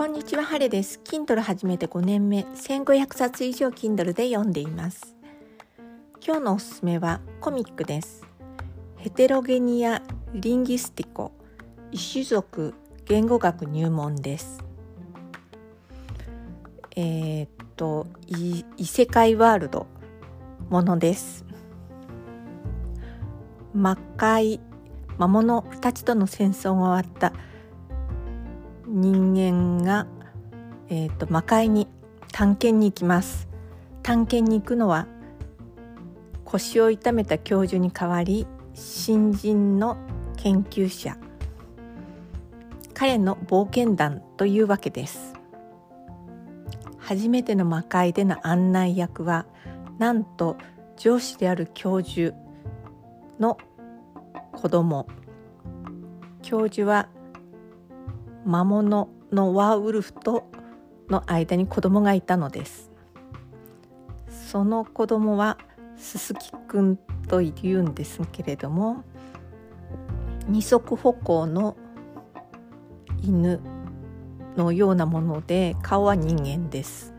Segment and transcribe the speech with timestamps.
[0.00, 0.98] こんにちは、ハレです。
[1.04, 5.14] Kindle 始めて5年目、1500冊以上 Kindle で読んでいます。
[6.26, 8.26] 今日のおすすめはコミックです。
[8.96, 10.00] ヘテロゲニア・
[10.32, 11.32] リンギスティコ、
[11.92, 12.72] 異種族
[13.04, 14.64] 言語学入門です。
[16.96, 18.06] えー、っと
[18.78, 19.86] 異世界ワールド
[20.70, 21.44] ものです。
[23.74, 24.60] 魔界
[25.18, 27.34] 魔物たちとの戦争が終わった
[28.92, 30.08] 人間が、
[30.88, 31.86] えーと、魔界に
[32.32, 33.48] 探検に行きます。
[34.02, 35.06] 探検に行くのは
[36.44, 39.96] 腰を痛めた教授に代わり新人の
[40.36, 41.16] 研究者
[42.94, 45.34] 彼の冒険団というわけです。
[46.98, 49.46] 初めての魔界での案内役は
[49.98, 50.56] なんと
[50.96, 52.36] 上司である教授
[53.38, 53.56] の
[54.52, 55.06] 子供。
[56.42, 57.08] 教授は
[58.44, 60.44] 魔物のワーウルフと
[61.08, 62.90] の間に子供がいたのです。
[64.28, 65.58] その子供は
[65.96, 66.96] すすきくん
[67.28, 69.04] と言うんですけれども
[70.48, 71.76] 二足歩行の
[73.22, 73.60] 犬
[74.56, 77.14] のようなもので顔は人間です。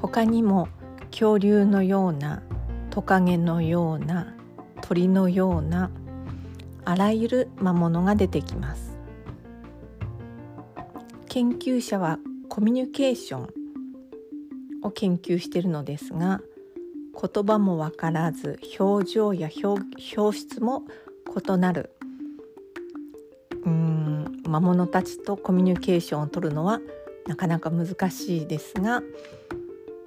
[0.00, 0.68] 他にも
[1.10, 2.42] 恐竜のような
[2.90, 4.34] トカゲのような
[4.82, 5.90] 鳥のような
[6.84, 8.98] あらゆる魔物が出てきます。
[11.28, 13.48] 研究者はコミュニケーション
[14.82, 16.42] を研究しているのですが
[17.14, 19.82] 言葉もわからず表情や表
[20.36, 20.82] 出も
[21.34, 21.90] 異なる。
[23.64, 26.80] うん魔物たちとコミュニケーションを取るのは
[27.26, 29.02] なかなか難しいですが、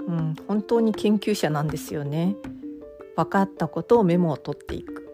[0.08, 2.36] うん、本当に研究者なんですよね。
[3.16, 5.05] 分かったことをメモを取っていく。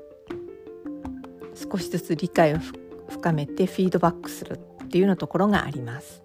[1.56, 2.58] 少しずつ理解を
[3.10, 6.24] 深めてフィードバックするっていうようなところがあります。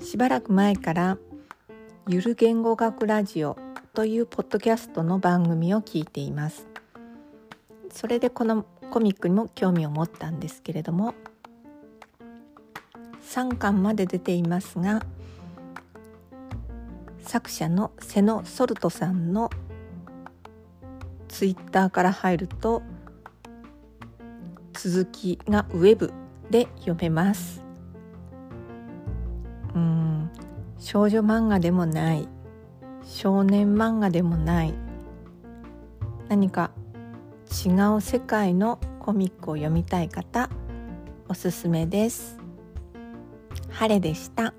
[0.00, 1.18] しばらく前から
[2.08, 3.56] ゆる言語学ラジオ
[3.94, 6.66] というポッドキャストの番組を聞いています。
[7.92, 11.14] それでこのコミックにも興味を持ったんですけれども
[13.26, 15.02] 3巻まで出ていますが
[17.20, 19.50] 作者の瀬野ソルトさんの
[21.28, 22.82] ツイッターから入ると
[24.82, 26.12] 続きがウェブ
[26.50, 27.62] で読めます
[29.76, 30.28] うん
[30.80, 32.26] 少女漫画でもない
[33.04, 34.74] 少年漫画でもない
[36.28, 36.72] 何か
[37.64, 40.50] 違う世界のコミックを読みたい方
[41.28, 42.38] おすすめです。
[43.70, 44.52] 晴れでした。